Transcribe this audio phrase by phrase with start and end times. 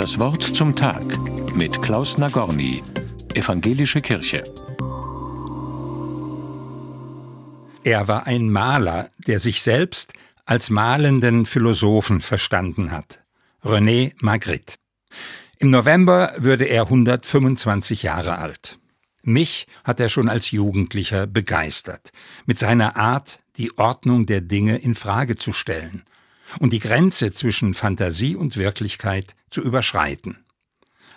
[0.00, 1.04] Das Wort zum Tag
[1.54, 2.82] mit Klaus Nagorny,
[3.34, 4.42] Evangelische Kirche.
[7.84, 10.14] Er war ein Maler, der sich selbst
[10.46, 13.22] als malenden Philosophen verstanden hat.
[13.62, 14.76] René Magritte.
[15.58, 18.78] Im November würde er 125 Jahre alt.
[19.20, 22.10] Mich hat er schon als Jugendlicher begeistert,
[22.46, 26.04] mit seiner Art, die Ordnung der Dinge in Frage zu stellen
[26.58, 30.44] und die Grenze zwischen Fantasie und Wirklichkeit zu überschreiten.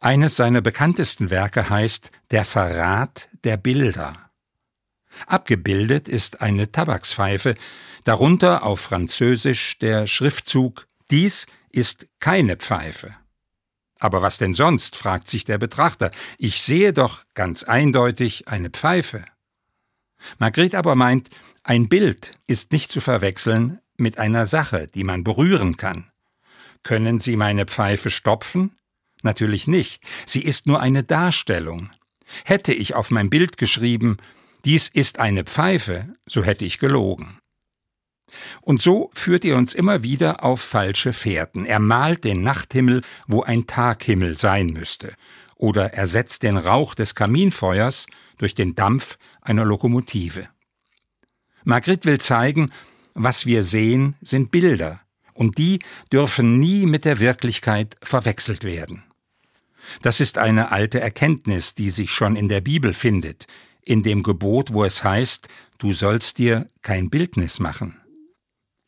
[0.00, 4.30] Eines seiner bekanntesten Werke heißt Der Verrat der Bilder.
[5.26, 7.56] Abgebildet ist eine Tabakspfeife,
[8.04, 13.16] darunter auf Französisch der Schriftzug Dies ist keine Pfeife.
[13.98, 14.94] Aber was denn sonst?
[14.94, 16.10] fragt sich der Betrachter.
[16.38, 19.24] Ich sehe doch ganz eindeutig eine Pfeife.
[20.38, 21.30] Margret aber meint,
[21.64, 26.10] ein Bild ist nicht zu verwechseln mit einer Sache, die man berühren kann.
[26.82, 28.76] Können Sie meine Pfeife stopfen?
[29.22, 30.02] Natürlich nicht.
[30.26, 31.90] Sie ist nur eine Darstellung.
[32.44, 34.18] Hätte ich auf mein Bild geschrieben,
[34.64, 37.38] dies ist eine Pfeife, so hätte ich gelogen.
[38.60, 41.64] Und so führt er uns immer wieder auf falsche Fährten.
[41.64, 45.14] Er malt den Nachthimmel, wo ein Taghimmel sein müsste,
[45.56, 50.48] oder ersetzt den Rauch des Kaminfeuers durch den Dampf einer Lokomotive.
[51.64, 52.70] Margrit will zeigen,
[53.14, 55.00] was wir sehen, sind Bilder,
[55.34, 55.80] und die
[56.12, 59.04] dürfen nie mit der Wirklichkeit verwechselt werden.
[60.02, 63.46] Das ist eine alte Erkenntnis, die sich schon in der Bibel findet,
[63.82, 65.48] in dem Gebot, wo es heißt,
[65.78, 67.96] du sollst dir kein Bildnis machen.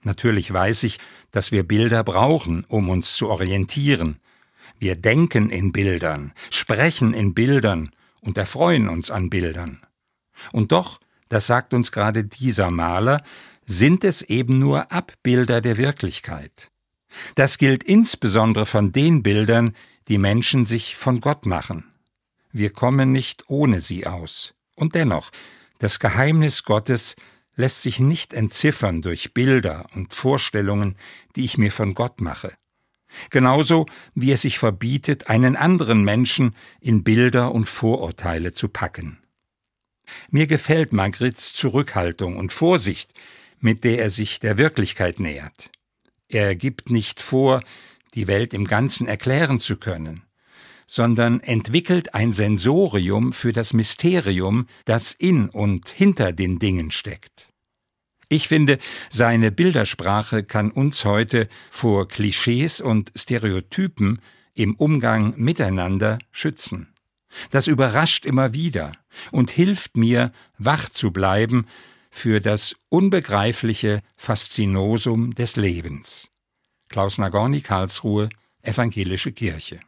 [0.02, 0.98] Natürlich weiß ich,
[1.30, 4.18] dass wir Bilder brauchen, um uns zu orientieren.
[4.78, 9.80] Wir denken in Bildern, sprechen in Bildern und erfreuen uns an Bildern.
[10.52, 13.22] Und doch, das sagt uns gerade dieser Maler,
[13.70, 16.72] sind es eben nur Abbilder der Wirklichkeit.
[17.36, 19.76] Das gilt insbesondere von den Bildern,
[20.08, 21.84] die Menschen sich von Gott machen.
[22.50, 24.54] Wir kommen nicht ohne sie aus.
[24.74, 25.30] Und dennoch,
[25.78, 27.14] das Geheimnis Gottes
[27.54, 30.96] lässt sich nicht entziffern durch Bilder und Vorstellungen,
[31.36, 32.52] die ich mir von Gott mache.
[33.30, 39.18] Genauso wie es sich verbietet, einen anderen Menschen in Bilder und Vorurteile zu packen.
[40.28, 43.12] Mir gefällt Magrits Zurückhaltung und Vorsicht,
[43.60, 45.70] mit der er sich der Wirklichkeit nähert.
[46.28, 47.62] Er gibt nicht vor,
[48.14, 50.22] die Welt im Ganzen erklären zu können,
[50.86, 57.48] sondern entwickelt ein Sensorium für das Mysterium, das in und hinter den Dingen steckt.
[58.28, 58.78] Ich finde,
[59.10, 64.20] seine Bildersprache kann uns heute vor Klischees und Stereotypen
[64.54, 66.94] im Umgang miteinander schützen.
[67.50, 68.92] Das überrascht immer wieder
[69.32, 71.66] und hilft mir, wach zu bleiben
[72.10, 76.28] für das unbegreifliche Faszinosum des Lebens.
[76.88, 78.28] Klaus Nagorny, Karlsruhe,
[78.62, 79.78] Evangelische Kirche